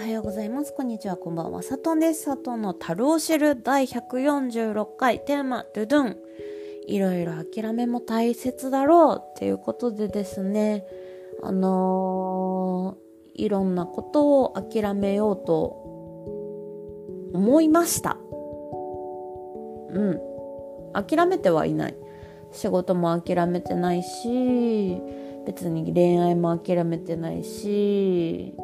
[0.00, 0.72] はようございます。
[0.72, 1.16] こんにちは。
[1.18, 1.62] こんばんは。
[1.62, 2.22] さとんです。
[2.22, 6.16] さとんの樽を知る第146回テーマ、ドゥドゥン。
[6.86, 10.86] いろいろ諦めも大切だろうっていうことでですね、
[11.42, 15.66] あのー、いろんなことを諦めようと
[17.34, 18.16] 思いました。
[19.90, 20.18] うん。
[20.94, 21.94] 諦めてはいない。
[22.52, 24.98] 仕事も諦めてないし、
[25.44, 28.54] 別に恋愛も諦めてないし、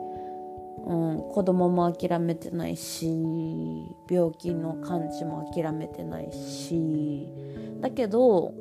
[0.87, 3.13] うん、子供も諦めてないし
[4.09, 7.29] 病気の完治も諦めてないし。
[7.81, 8.55] だけど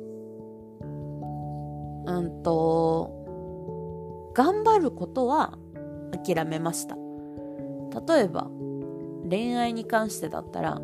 [2.06, 5.58] うんと頑張ることは
[6.24, 6.96] 諦めました。
[8.06, 8.50] 例えば
[9.28, 10.80] 恋愛に関してだったら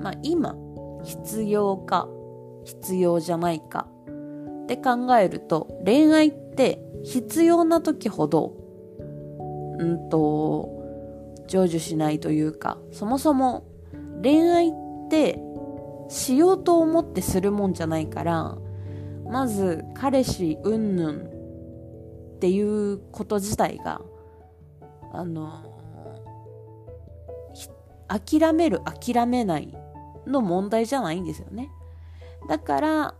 [0.00, 0.56] まあ今
[1.04, 2.08] 必要か
[2.64, 3.88] 必要じゃないか
[4.64, 8.61] って考えると恋愛って必要な時ほど
[9.82, 10.68] うんと、
[11.48, 13.64] 成就しないというか、そもそも
[14.22, 14.72] 恋愛っ
[15.10, 15.38] て
[16.08, 18.56] しようと思ってするもんじゃないから、
[19.28, 21.16] まず彼氏うんぬん
[22.36, 24.00] っていうこと自体が、
[25.12, 25.64] あの、
[28.08, 29.76] 諦める諦めない
[30.26, 31.70] の問題じゃないんですよね。
[32.48, 33.14] だから、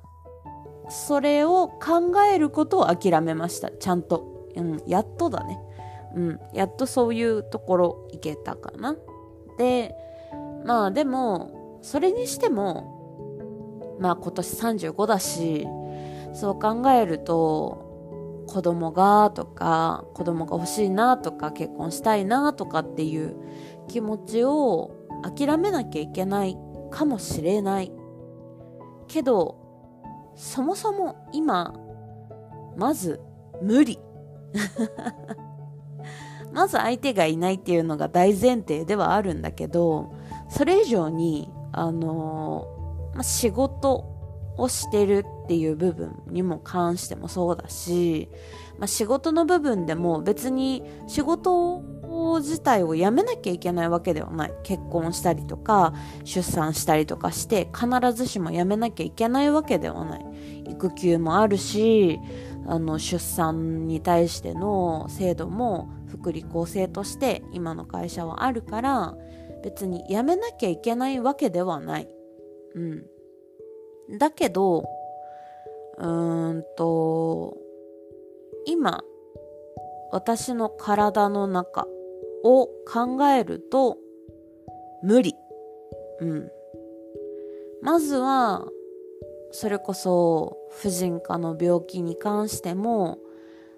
[0.88, 3.70] それを考えることを諦めました。
[3.70, 4.30] ちゃんと。
[4.54, 5.58] うん、やっとだね。
[6.14, 8.96] うん、やっとそういうところ行けたかな。
[9.58, 9.94] で、
[10.64, 15.66] まあでも、それにしても、まあ今年35だし、
[16.34, 23.36] そう考えると、子供がとか、子供が欲しいなとか、結婚したいなとかっていう
[23.88, 26.56] 気持ちを諦めなきゃいけない
[26.90, 27.92] かもしれない。
[29.08, 29.56] けど、
[30.34, 31.74] そもそも今、
[32.76, 33.20] まず
[33.60, 33.98] 無理。
[36.52, 40.14] まず相手がいないっていうのが大前提ではあるんだけど、
[40.48, 42.66] それ以上に、あの、
[43.14, 44.04] まあ、仕事
[44.56, 48.28] をしてるっていう部分にも関してもそうだし、
[48.78, 51.82] まあ、仕事の部分でも別に仕事
[52.40, 54.54] 自体を辞めなきゃいけないわけではない。
[54.62, 60.26] 結婚したりとか、出産したりとかして、必ずしも辞めなきゃいけないわけではない。
[60.68, 62.20] 育休もあるし、
[62.66, 65.88] あの、出産に対しての制度も
[66.22, 69.16] 福利厚生として今の会社はあるから
[69.64, 72.08] 別に辞めなきゃいけないわけではない。
[72.74, 74.18] うん。
[74.18, 74.84] だけど、
[75.98, 77.56] うーんと、
[78.66, 79.02] 今、
[80.12, 81.86] 私の体の中
[82.44, 83.98] を考えると
[85.02, 85.34] 無理。
[86.20, 86.50] うん。
[87.82, 88.66] まずは、
[89.50, 93.18] それこそ婦人科の病気に関しても、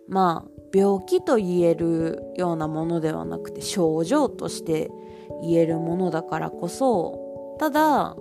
[0.07, 4.91] まあ、病気と言えるようなものではなくて症状として
[5.43, 8.17] 言えるものだからこそただ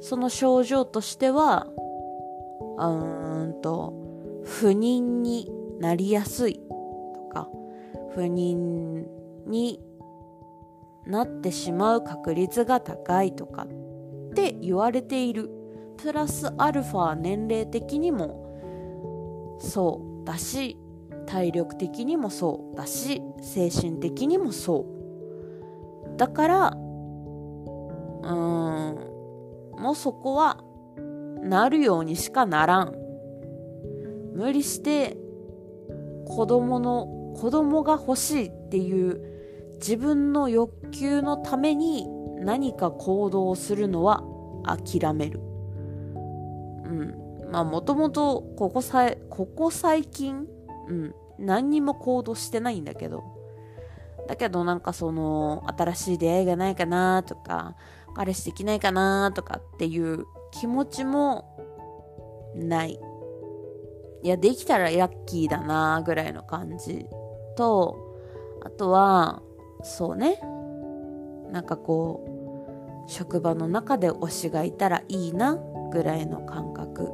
[0.00, 1.66] その症状としては
[2.76, 3.94] うーんと
[4.44, 5.50] 不妊に
[5.80, 6.60] なりやすいと
[7.32, 7.48] か
[8.14, 9.06] 不妊
[9.46, 9.80] に
[11.06, 15.50] なってしまう確率が高いとかって言われている。
[15.98, 20.78] プラスアルファ年齢的にもそうだし
[21.28, 24.86] 体力的にもそうだし精神的にもそ
[26.14, 26.16] う。
[26.16, 30.58] だからうーんもうそこは
[31.42, 32.94] なるようにしかならん。
[34.34, 35.18] 無理して
[36.26, 39.20] 子供の子供が欲しいっていう
[39.74, 42.06] 自分の欲求のために
[42.40, 44.22] 何か行動をするのは
[44.64, 45.40] 諦める。
[45.40, 45.40] う
[46.88, 47.14] ん。
[47.52, 50.46] まあもともとここさえここ最近
[50.88, 51.14] うん。
[51.38, 53.22] 何にも行動してないんだけど。
[54.26, 57.76] だけどなんかその、新しい出会いがないかなとか、
[58.14, 61.56] 彼氏できないかなとかっていう気持ちも
[62.54, 62.98] ない。
[64.22, 67.06] いや、できたらラッキーだなぐらいの感じ
[67.56, 67.96] と、
[68.62, 69.42] あとは、
[69.82, 70.40] そうね。
[71.52, 72.24] なんかこ
[73.06, 75.56] う、職場の中で推しがいたらいいな
[75.90, 77.08] ぐらいの感覚。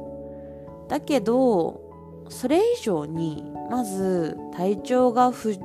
[0.89, 1.84] だけど、
[2.29, 5.57] それ以上にまず体調が不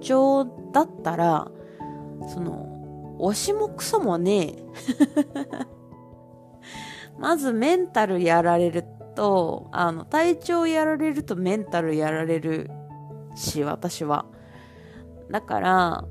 [0.00, 1.50] 調だったら
[2.28, 4.64] その推しもクソもねえ。
[7.18, 8.84] まずメンタルやられる
[9.16, 12.70] とあの体調やられるとメンタルやられる
[13.34, 14.26] し私は。
[15.30, 16.04] だから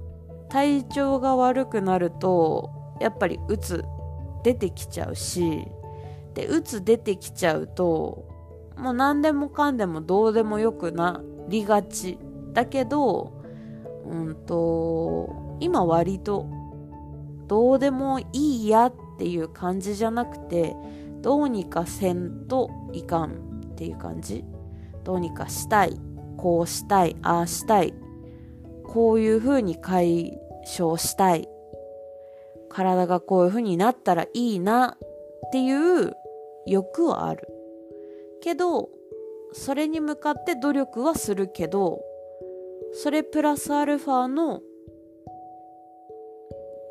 [0.50, 3.84] 体調が悪くなるとやっぱりうつ
[4.44, 5.68] 出てきちゃうし
[6.34, 8.27] でうつ出てきちゃうと
[8.78, 12.18] もう何でもかんでもどうでもよくなりがち
[12.54, 13.34] だけど
[14.06, 16.48] うんと今割と
[17.48, 20.76] どうでもいいやっていう感じじゃなくて
[21.22, 23.32] どうにかせんといかん
[23.74, 24.44] っていう感じ。
[25.04, 25.98] どうにかしたい
[26.36, 27.94] こうしたいああしたい
[28.84, 31.48] こういう風に解消したい。
[32.70, 36.14] 体がこういう風になったらいいなっていう
[36.66, 37.48] 欲はある。
[38.42, 38.90] けど
[39.54, 42.02] それに向かって努力はするけど
[42.94, 44.62] それプラスアルファの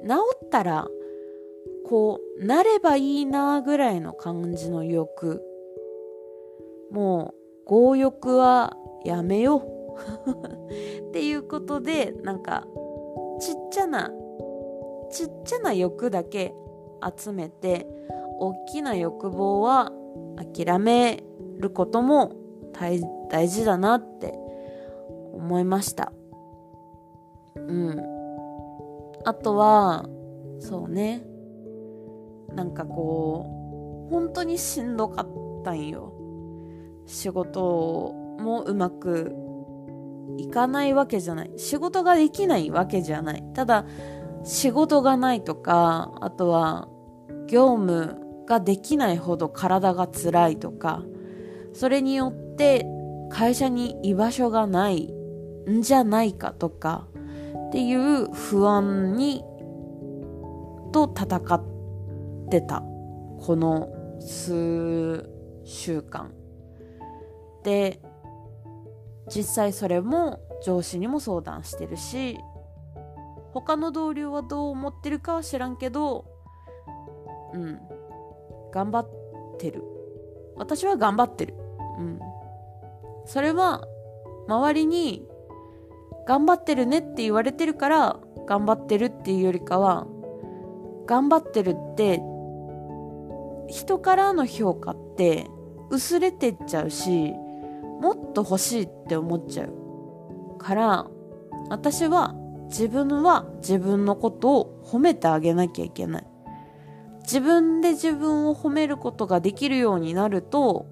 [0.07, 0.15] 治
[0.47, 0.87] ったら
[1.87, 5.43] こうなればいいなぐらいの感じの欲。
[6.91, 7.35] も
[7.65, 11.09] う強欲はやめよう。
[11.09, 12.67] っていうことでなんか
[13.41, 14.13] ちっちゃな
[15.11, 16.55] ちっちゃな欲だけ
[17.17, 17.87] 集めて
[18.39, 19.93] 大きな欲望は
[20.55, 21.23] 諦め
[21.59, 22.33] ることも
[22.73, 23.01] 大
[23.49, 24.35] 事だなって
[25.33, 26.13] 思いました。
[27.57, 28.01] うん。
[29.25, 30.07] あとは
[30.61, 31.25] そうね。
[32.55, 35.29] なんかこう本当にしんどかっ
[35.65, 36.13] たんよ。
[37.07, 39.35] 仕事もうまく
[40.39, 41.53] いかないわけじゃない。
[41.57, 43.45] 仕事ができないわけじゃない。
[43.55, 43.85] ただ
[44.45, 46.89] 仕事がないとかあとは
[47.49, 51.03] 業務ができないほど体が辛いとか
[51.77, 52.87] それによって
[53.31, 55.13] 会社に居場所がない
[55.69, 57.07] んじゃないかとか
[57.69, 59.45] っていう不安に
[60.91, 63.91] と戦ってたこの
[64.21, 65.29] 数
[65.65, 66.33] 週間。
[67.63, 68.01] で
[69.29, 72.39] 実際それも上司にも相談してるし
[73.53, 76.25] 他の同僚はどう思ってるかは知らんけど
[77.53, 77.81] うん
[78.73, 79.09] 頑張っ
[79.59, 79.83] てる。
[80.57, 81.66] 私は頑張ってる。
[81.99, 82.21] うん。
[83.25, 83.87] それは
[84.49, 85.27] 周りに
[86.27, 88.17] 頑張ってるねって言われてるから
[88.47, 90.07] 頑張ってるっていうよりかは
[91.07, 92.21] 頑張ってるって
[93.69, 95.47] 人からの評価って
[95.91, 97.33] 薄れてっちゃうし
[98.01, 100.59] もっと欲しいって思っちゃう。
[100.59, 101.07] から
[101.69, 102.35] 私は
[102.67, 106.27] 自分は自分のことを褒めてあげなきゃいけない。
[107.23, 110.87] 自分で自分を褒めることができるようになると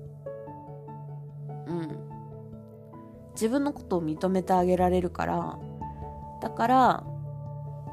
[3.34, 5.58] 自分のことを認めてあげられるから
[6.40, 7.04] だから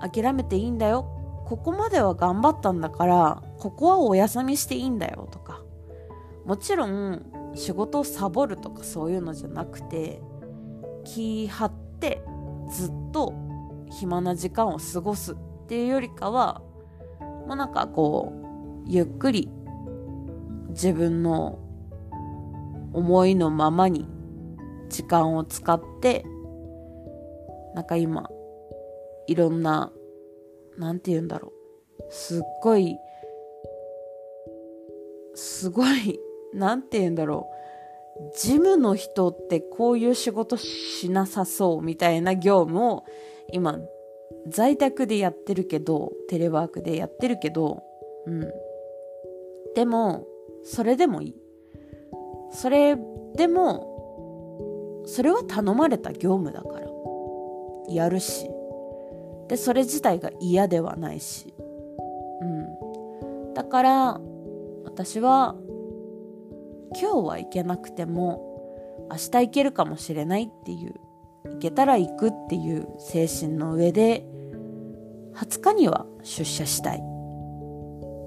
[0.01, 1.17] 諦めていいんだよ。
[1.45, 5.61] ここまでは頑張ったんだからここはお休みしていいんだよとか。
[6.45, 7.23] もちろん
[7.55, 10.21] 仕事をサボるとかそういうのじゃなくて
[11.03, 12.23] 気張って
[12.69, 13.33] ずっと
[13.91, 15.35] 暇な時間を過ごすっ
[15.67, 16.61] ていうよりかは
[17.47, 19.49] もうなんかこうゆっくり
[20.69, 21.59] 自分の
[22.93, 24.07] 思いのままに
[24.91, 26.23] 時間を使って
[27.73, 28.29] なんか今
[29.27, 29.91] いろんな
[30.77, 31.53] なんて言うんだろ
[31.99, 32.97] うすっごい
[35.33, 36.19] すごい
[36.53, 37.61] なんて言うんだろう。
[38.37, 43.03] ジムの人ってこういう仕事しなさそうみたいな業務を
[43.51, 43.79] 今
[44.47, 47.83] 在宅でやってるけど、テレワークでやってるけど、
[48.25, 48.51] うん。
[49.75, 50.27] でも、
[50.63, 51.35] それでもいい。
[52.51, 52.97] それ
[53.35, 53.90] でも、
[55.05, 56.87] それは頼まれた業務だから。
[57.89, 58.49] やるし。
[59.47, 61.53] で、それ自体が嫌ではないし。
[62.41, 63.53] うん。
[63.53, 64.21] だから、
[64.83, 65.55] 私は
[66.99, 70.95] 今日は行けなくても明日行けるかもしれないっていう
[71.45, 74.25] 行けたら行くっていう精神の上で
[75.35, 77.01] 20日には出社したい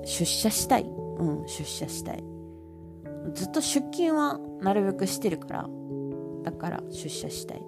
[0.05, 2.25] 出社したいうん出社したい
[3.35, 5.69] ずっと出勤はなるべくしてるから
[6.45, 7.63] だから出社したい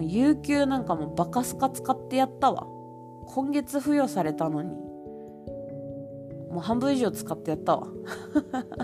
[0.00, 2.66] 有給なんかもバカスカ使ってやったわ
[3.28, 4.70] 今月付与されたのに
[6.50, 7.88] もう半分以上使ってやったわ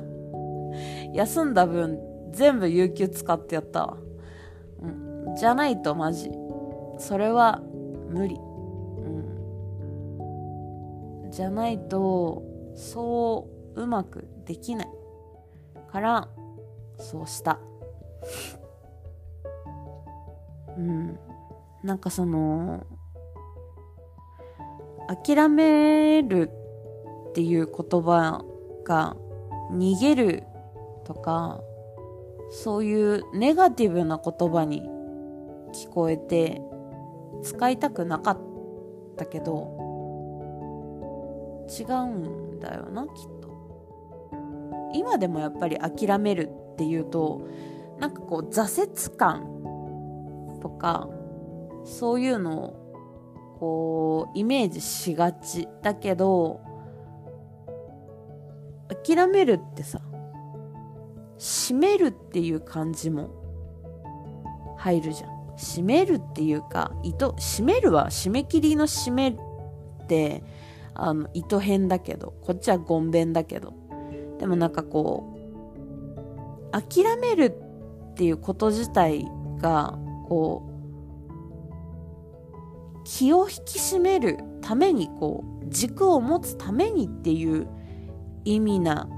[1.13, 3.97] 休んだ分全部有給使ってやったわ。
[4.83, 4.87] う
[5.33, 5.37] ん。
[5.37, 6.33] じゃないとマジ。
[6.99, 7.63] それは
[8.11, 8.35] 無理。
[8.37, 8.41] う
[11.29, 11.31] ん。
[11.31, 12.43] じゃないと、
[12.75, 14.89] そううまくできない。
[15.91, 16.29] から、
[16.99, 17.61] そうした。
[20.77, 21.19] うん。
[21.83, 22.87] なんかその、
[25.07, 26.51] 諦める
[27.31, 28.45] っていう言葉
[28.85, 29.17] が
[29.73, 30.45] 逃げる
[31.05, 31.61] とか
[32.51, 34.83] そういうネガティブな言葉に
[35.73, 36.63] 聞こえて
[37.43, 38.39] 使いたくなかっ
[39.17, 39.83] たけど
[41.69, 47.47] 違うんだよなきっと今でもやっぱり諦めるっていうと
[47.99, 49.43] なんかこう挫折感
[50.61, 51.09] とか
[51.85, 52.85] そういうのを
[53.59, 56.61] こうイメージしがちだけど
[59.07, 60.01] 諦めるってさ
[61.39, 63.31] 閉めるっていう感じも
[64.79, 65.35] 入るじゃん。
[65.57, 69.37] 閉めるっていうか糸閉めるは締め切りの締めっ
[70.09, 70.43] て
[70.95, 73.73] あの糸編だけどこっちはゴンベンだけど。
[74.39, 77.57] でもなんかこう諦める
[78.15, 79.29] っていうこと自体
[79.61, 80.75] がこう
[83.05, 87.67] 気を引き締めるためにこう軸を持つためにっていう
[88.45, 89.09] 意味な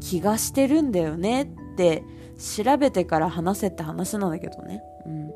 [0.00, 2.02] 気がしてるんだよねって
[2.38, 4.82] 調べてから話せって話なんだけどね。
[5.04, 5.30] うん。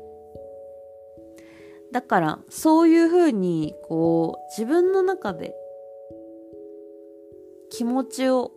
[1.91, 5.53] だからそういうふうにこう自分の中で
[7.69, 8.51] 気持ちを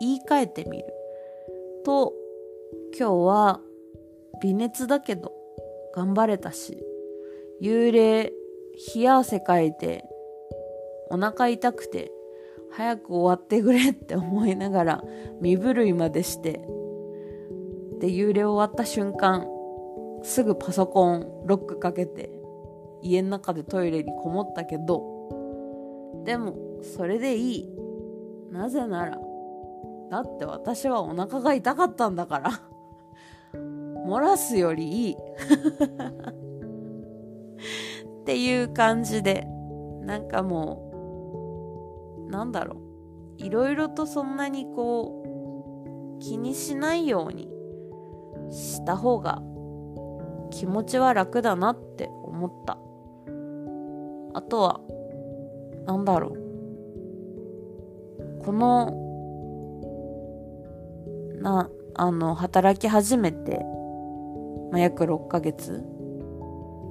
[0.00, 0.84] 言い換えてみる
[1.84, 2.12] と
[2.98, 3.60] 今日は
[4.42, 5.32] 微熱だけど
[5.94, 6.78] 頑張れたし
[7.62, 8.32] 幽霊
[8.94, 10.04] 冷や汗かいて
[11.10, 12.10] お腹痛くて
[12.72, 15.04] 早く終わってくれって思いながら
[15.40, 16.60] 身震いまでして
[18.00, 19.46] で幽霊終わった瞬間
[20.22, 22.30] すぐパソコンロックかけて
[23.02, 27.76] 家の中でトイレにこもったけどでもそれでいい。
[28.50, 29.18] なぜなら
[30.10, 32.50] だって私はお腹が痛かったんだから。
[34.06, 35.16] 漏らすよりいい。
[38.22, 39.46] っていう感じで。
[40.02, 42.76] なんかもうなんだろ
[43.38, 43.42] う。
[43.42, 45.22] いろいろとそんなにこ
[46.16, 47.50] う気にしないように
[48.50, 49.42] した方が
[50.50, 52.78] 気持ちは楽だなって思った。
[54.34, 54.80] あとは
[55.86, 56.36] なんだろう。
[58.44, 59.05] この
[61.46, 63.60] なあの働き始めて、
[64.72, 65.84] まあ、約6ヶ月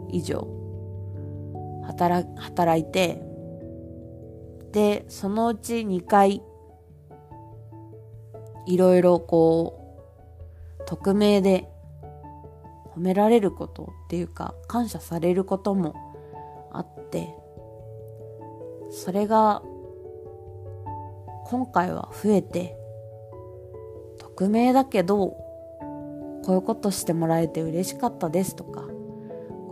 [0.09, 0.47] 以上
[1.85, 3.21] 働働いて
[4.71, 6.41] でそのうち2回
[8.65, 9.97] いろいろこ
[10.79, 11.69] う匿名で
[12.95, 15.93] 褒められることっていうか感謝されることも
[16.71, 17.35] あって
[18.89, 19.62] それが
[21.45, 22.84] 今回は増えて
[24.35, 25.27] 匿名だけど
[26.43, 28.81] こういうことしてもらえて嬉しかったですとか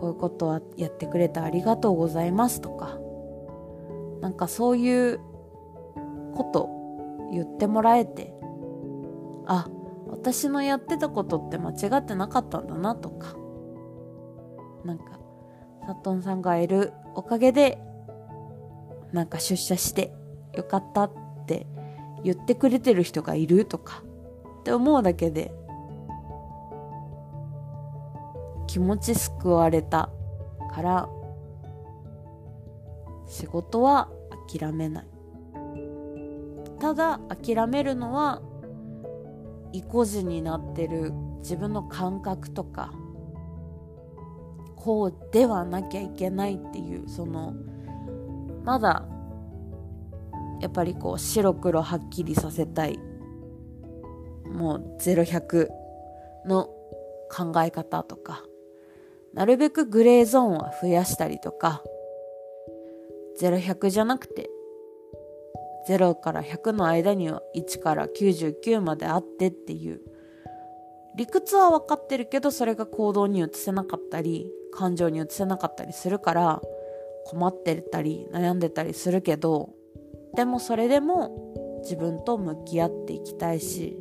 [0.04, 2.98] ういうことはやってくれてありがとうございますとか
[4.20, 5.20] なんかそういう
[6.34, 6.68] こと
[7.32, 8.34] 言ってもらえて
[9.46, 9.68] あ
[10.08, 13.36] 私のやってたことって間違ってなかったんだなとか
[14.84, 15.18] なんか
[15.86, 17.78] サトンさんがいるおかげで
[19.12, 20.12] なんか出社して
[20.54, 21.12] よかったっ
[21.46, 21.66] て
[22.24, 24.02] 言ってくれてる人がいるとか
[24.64, 25.52] って思うだけで
[28.66, 30.08] 気持ち救われた
[30.74, 31.08] から
[33.26, 34.08] 仕事は
[34.48, 35.06] 諦めない。
[36.80, 38.40] ただ諦めるのは
[39.72, 42.94] 意固地になってる自分の感覚とか
[44.76, 47.54] こうではなきゃいけないっていうその
[48.64, 49.06] まだ
[50.60, 52.98] やっぱりこう白黒はっきりさせたい
[54.44, 55.68] もう0100
[56.46, 56.66] の
[57.30, 58.44] 考え方とか
[59.32, 61.82] なるべくグレーゾーンは増やしたりとか
[63.40, 64.48] 0100じゃなくて
[65.88, 70.00] 0から100の間には1から99まであってっていう
[71.16, 76.60] 理屈は分かってるけどそれが行動に移せなかったり感情に移せなかったりするから
[77.26, 79.70] 困ってたり悩んでたりするけど
[80.34, 83.96] でもそれでも自分と向き合っていきたいし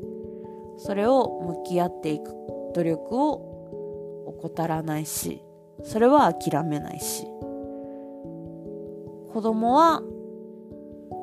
[0.77, 2.33] それを向き合っていく
[2.75, 5.43] 努力を怠らないし
[5.83, 7.27] それは諦めないし。
[9.33, 10.03] 子供は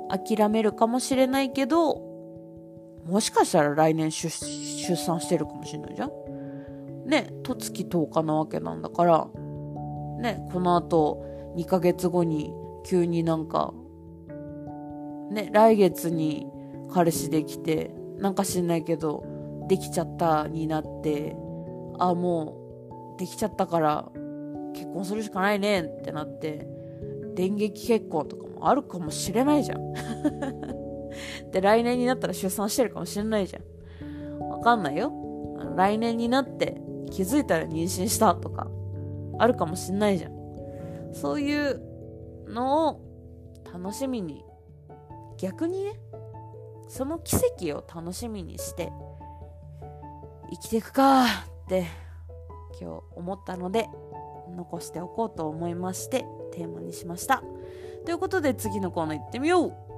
[0.08, 2.02] 諦めるかもしれないけど
[3.06, 4.28] もしかしたら来年出
[4.96, 6.10] 産してるかもしれないじゃん。
[7.06, 9.28] ね十月10日なわけなんだから
[10.18, 11.24] ねこの後
[11.56, 12.52] 2ヶ月後に
[12.84, 13.72] 急になんか
[15.30, 16.48] ね来月に
[16.92, 19.24] 彼氏できてなんか知んないけど
[19.70, 21.36] できちゃったになって
[22.00, 24.10] あもうできちゃったから
[24.74, 26.66] 結婚するしかないねってなって
[27.36, 29.92] 電撃結婚とかもあるかもしれないじゃん。
[31.52, 33.60] で来年になったら出産してるかもしれないじゃ
[34.04, 34.38] ん。
[34.40, 35.12] わかんないよ。
[35.76, 38.68] 来年になって気づいたら妊娠したとか
[39.38, 40.32] あるかもしんないじゃん。
[41.12, 41.80] そういう
[42.48, 43.00] のを
[43.72, 44.44] 楽しみに
[45.38, 46.00] 逆にね
[46.88, 48.90] その奇跡を楽しみにして
[50.50, 51.28] 生きていくかっ
[51.68, 51.86] て
[52.80, 53.88] 今日思ったので
[54.56, 57.42] 残しておこうと思いましてテーマにしました。
[58.04, 59.89] ということで次のコーナー行ってみよう。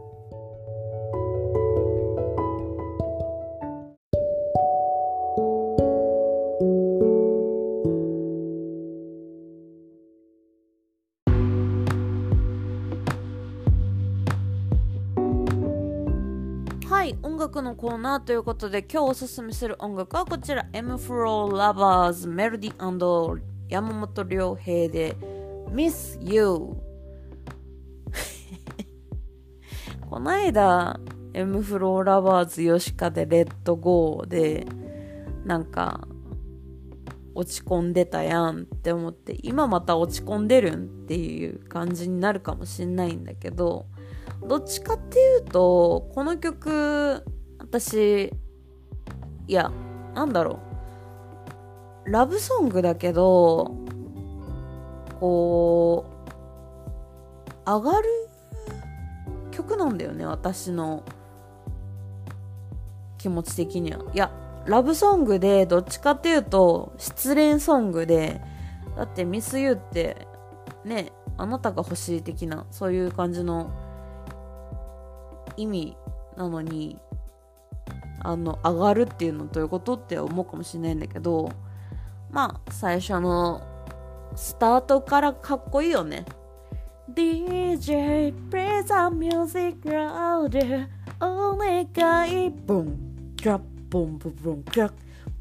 [17.21, 20.67] 音楽のコーナーということで今日おすすめする音楽はこちら。
[20.73, 25.17] M フローラバーズメロディ山本良平で
[25.71, 26.45] Miss You
[30.09, 30.99] この間
[31.35, 34.67] M フローラバーズ吉川でレッドゴーで
[35.45, 36.07] なんか
[37.35, 43.87] 落ち込んでたやんって思って今また落ち込んでるんっていう感じになるかもしんないんだけど
[44.49, 47.25] どっちかっていうとこの曲
[47.59, 48.33] 私
[49.49, 49.71] いや
[50.15, 50.59] なんだろ
[52.07, 52.11] う。
[52.11, 53.77] ラブソングだけど
[55.21, 56.13] こう
[57.65, 58.09] 上がる
[59.53, 61.05] 曲なんだよね私の
[63.19, 64.05] 気持ち的には。
[64.13, 64.33] いや
[64.67, 68.41] ラブソングでどっちかっていうと失恋ソングで
[68.97, 70.27] だってミスユーって
[70.85, 73.71] ねあなたが欲しい的なそういう感じの
[75.63, 75.97] 意味
[76.37, 76.99] なのに
[78.25, 81.51] あの上がるっていうのどういうことって思うかもしれないんだけど
[82.31, 83.63] まあ最初の
[84.35, 86.25] スタートからかっこいいよね。
[87.15, 90.87] DJ play the music louder
[91.21, 92.51] お願い。
[92.51, 94.93] ボングラッボンボンボングラッ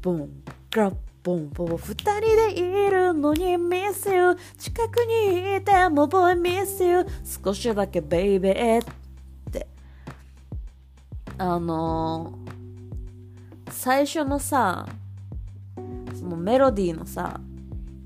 [0.02, 1.76] ボングラッボンボン。
[1.78, 9.01] 二人でいるのに miss you 近くにいても boy miss you 少しだけ baby って
[11.38, 14.86] あのー、最初のさ
[16.14, 17.40] そのメロディーのさ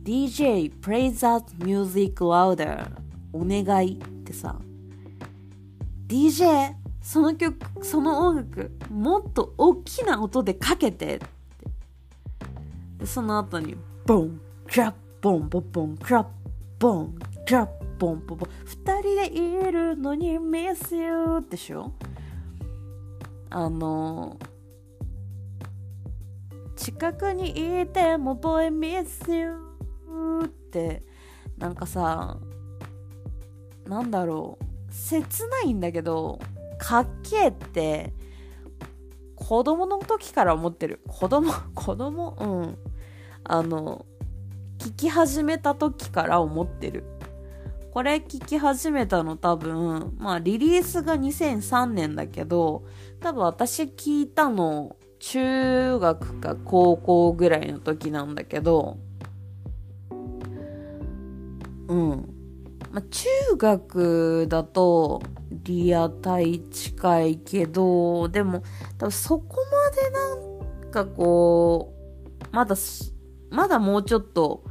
[0.02, 2.88] DJ play that music louder
[3.33, 4.57] お願いってさ
[6.07, 11.27] DJ その曲その音楽もっと大きな音でかけてって。
[12.98, 16.27] でその後にボンクラッボンボボンクラッ
[16.79, 18.48] ボンクラッボンボボン。
[18.64, 21.92] 二人でいるのに miss you でしょ
[23.50, 24.38] あの
[26.76, 29.54] 近くにいても boy miss you
[30.44, 31.02] って
[31.59, 32.38] なんかさ
[33.87, 36.38] なんだろう切ないんだけど
[36.78, 38.12] かっけえって
[39.37, 41.00] 子供の時から思ってる。
[41.06, 42.78] 子供 子供うん。
[43.44, 44.04] あの
[44.78, 47.04] 聞き始めた時から思ってる。
[47.96, 52.85] これ聞き始めたの多分まあリリースが2003年だけど
[53.20, 58.98] 多分私聞いたの中学か高校ぐらいの時なんだけど
[60.11, 62.11] うん。
[62.92, 65.22] まあ、中学だと
[65.64, 68.62] リアタイ近いけど、でも
[68.98, 71.94] 多分そこまでなんかこ
[72.42, 72.76] う、まだ、
[73.48, 74.64] まだもうちょっと、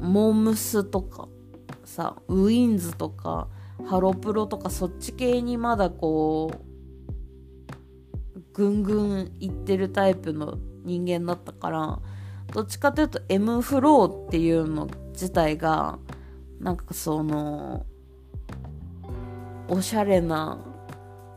[0.00, 1.28] モームスとか
[1.94, 3.46] さ、ウィンズとか、
[3.86, 12.00] ハロプロとかそっち系にまだこう、ぐんぐんいってるタイプの人間だったから、
[12.52, 15.98] どっちかというと M フローっていうの自体が、
[16.60, 17.86] なんかその
[19.68, 20.58] おしゃれな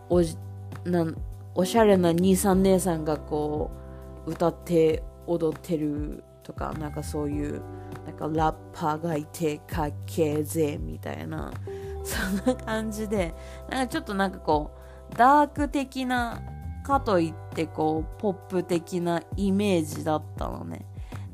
[0.09, 0.37] おじ
[0.85, 1.05] な
[1.53, 3.71] おしゃれな兄さん姉さんがこ
[4.25, 7.61] う歌って踊ってるとかなんかそういう
[8.17, 11.51] かラッパーがいてかっけえぜみたいな。
[12.03, 13.33] そんな感じで。
[13.69, 14.71] なんかちょっとなんかこ
[15.11, 16.41] うダーク的な
[16.83, 20.85] かといってこうポップ的なイメージだったのね。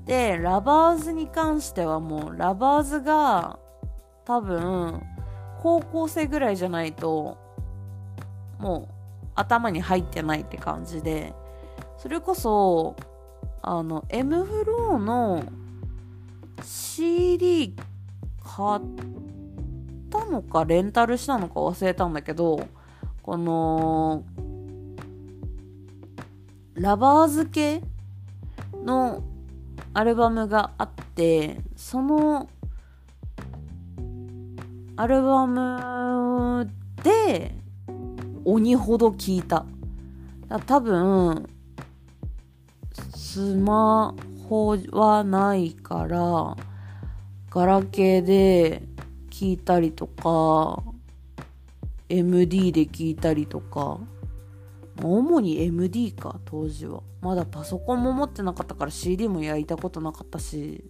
[0.05, 3.57] でラバーズに関してはもうラバーズが
[4.25, 5.01] 多分
[5.61, 7.37] 高校生ぐらいじゃないと
[8.59, 8.93] もう
[9.35, 11.33] 頭に入ってないって感じで。
[11.97, 12.97] それこそ
[13.61, 15.43] あの M フローの
[16.63, 17.75] CD
[18.41, 18.81] 買っ
[20.09, 22.67] たのかレンタルしたのか忘れたんだけど
[23.21, 24.23] この
[26.75, 27.81] ラバーズ系
[28.83, 29.23] の
[29.93, 32.49] アルバムがあってその
[34.95, 36.69] アルバム
[37.03, 37.55] で
[38.45, 39.65] 鬼ほど聞いた。
[40.67, 41.47] 多分、
[43.15, 44.13] スマ
[44.53, 46.55] ホはないから、
[47.49, 48.83] ガラケーで
[49.31, 50.83] 聞いたりとか、
[52.07, 53.99] MD で聞いたりとか、
[55.01, 57.01] 主に MD か、当時は。
[57.21, 60.83] まだパソコンも持ってなかったから CD も焼いたことなかったし、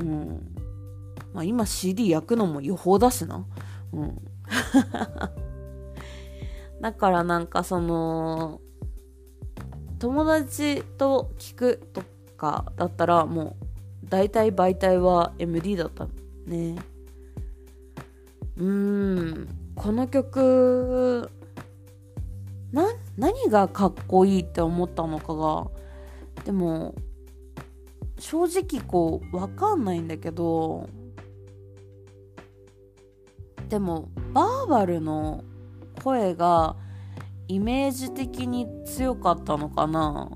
[0.00, 0.54] うん。
[1.34, 3.44] まあ今 CD 焼くのも違法だしな。
[3.92, 4.22] うん。
[6.80, 8.62] だからなんかその、
[9.98, 12.02] 友達と聞くと
[12.42, 13.56] かだったらも
[14.02, 16.08] う大体媒体は MD だった
[16.46, 16.74] ね。
[18.58, 21.30] うん、この曲、
[22.72, 22.84] な、
[23.16, 25.68] 何がかっこいいって思ったのかが、
[26.44, 26.94] でも、
[28.18, 30.88] 正直こう、わかんないんだけど、
[33.68, 35.44] でも、バーバルの
[36.04, 36.76] 声が
[37.48, 40.30] イメージ的に強かったのかな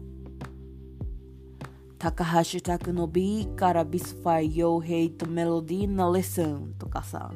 [2.07, 7.33] 高橋拓の B からビスファイ、傭兵とメロディーのレッスンとかさ。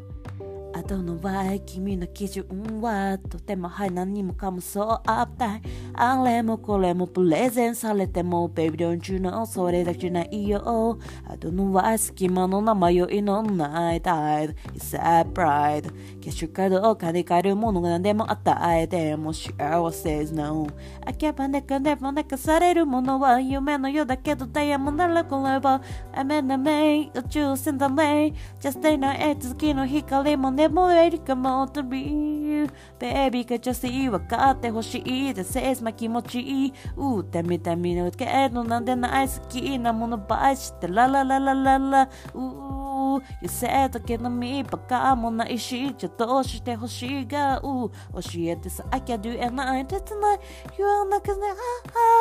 [0.73, 2.47] 後の場合君の基準
[2.81, 5.57] はとてもはい何もかもそうあった。
[5.57, 5.63] い
[5.95, 10.99] あれもこれもプレゼンされてもベビー don't you know それだけじゃないよ。
[11.29, 20.67] 後の場合隙間の名前迷いのないタイド It's a pride 消しかどうかで変えるものが何でも与えても幸せ is no
[21.07, 25.81] あけばねかでもなくされるものは夢のようだけどダイヤモンドラコレバ
[26.15, 28.35] 雨なめ宇宙船だね。
[28.61, 32.69] Just day night 月の光もでもエリカもとり
[32.99, 50.41] ベイビーが女性分かってほしいでセースま気持ちいいうてみてみるけどなんでない好きなものばいしてララララララう言せたけどみバカもないしじゃどうしてほしいがう教えてさ I can do it night tonight.
[50.77, 51.55] 言わなくねあ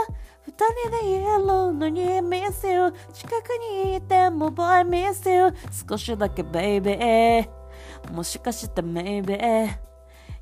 [0.08, 3.49] あ二人でイエローのに miss you 近く
[3.84, 5.54] にいても boy miss you
[5.89, 7.59] 少しだけベイベー
[8.12, 9.78] もしかして maybe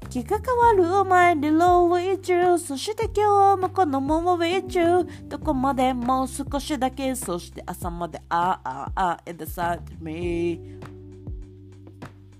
[0.09, 7.13] 気が変わる前に low with you そして今日もこのまま with you どこまでもう少しだけ。
[7.15, 10.59] そして朝まであああ it decided me っ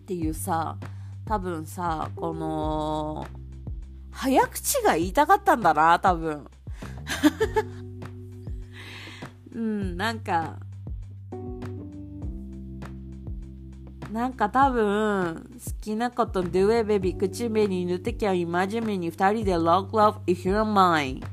[0.05, 0.77] ていうさ
[1.25, 3.27] 多分さこの
[4.11, 6.47] 早口が言いたかったんだな多分。
[9.53, 10.57] うんなんか
[14.17, 21.23] なんか多分、好きなこと do it baby 口紅塗ってきゃ真面目に二人で love love if you're mine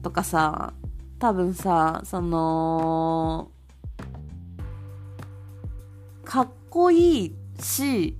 [0.00, 0.72] とかさ、
[1.18, 3.50] 多分さ、その、
[6.24, 8.16] かっこいいし、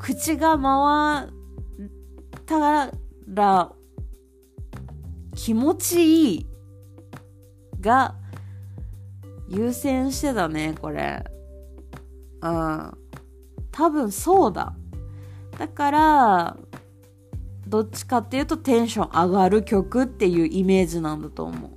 [0.00, 1.30] 口が回っ
[2.46, 2.90] た
[3.26, 3.72] ら
[5.34, 6.46] 気持ちいい
[7.78, 8.14] が
[9.50, 11.22] 優先してたね、これ。
[12.40, 13.07] うん。
[13.78, 14.74] 多分そうだ。
[15.56, 16.56] だから、
[17.68, 21.70] どっちかっていうとテンション上がる曲っていうイメージなんだと思う。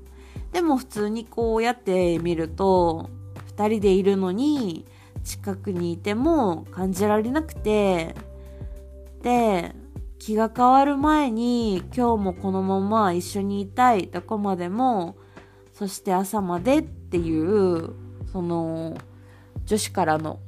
[0.51, 3.11] でも普通にこうやって見ると、
[3.45, 4.87] 二人でいるのに
[5.23, 8.15] 近くにいても感じられなくて、
[9.21, 9.75] で、
[10.17, 15.17] 気が変わる前に今日もこのまま一緒にいたい、どこまでも、
[15.71, 17.93] そして朝までっていう、
[18.31, 18.97] その、
[19.65, 20.39] 女子からの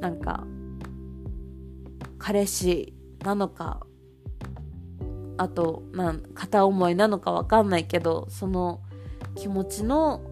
[0.00, 0.44] なんか
[2.18, 3.86] 彼氏なのか
[5.38, 8.80] あと、まあ、片思いなのかわかんないけどその
[9.34, 10.22] 気持ちの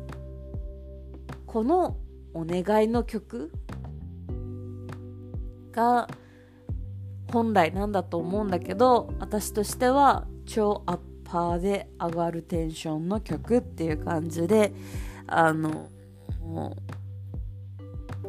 [1.47, 1.97] この
[2.33, 3.53] お願いの曲
[5.73, 6.09] が
[7.33, 14.73] 本来なんだと思うんだけど私としては超アッパーで上がるテンションの曲っていう感じで
[15.27, 15.89] あの
[16.41, 16.95] もう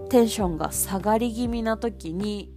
[0.09, 2.51] テンションが下がり気味な時に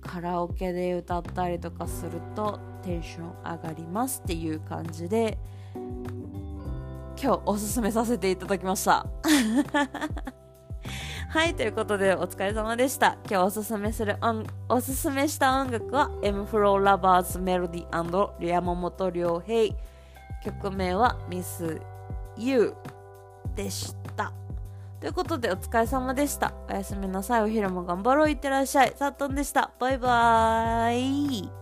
[0.00, 5.38] カラオケで歌ったりとかするとテンション上がりますっていう感じで
[7.22, 9.06] 今日おすすめさせていただきました。
[11.28, 13.18] はいということでお疲れ様でした。
[13.30, 19.76] 今日おすすめする音おすすめした音楽は M フローラバーズメロディー山本良平
[20.42, 22.74] 曲名は MISSU
[23.54, 24.39] でした。
[25.00, 26.52] ということでお疲れ様でした。
[26.68, 27.42] おやすみなさい。
[27.42, 28.30] お昼も頑張ろう。
[28.30, 28.92] いってらっしゃい。
[28.96, 29.72] さっとんでした。
[29.78, 31.59] バイバーイ。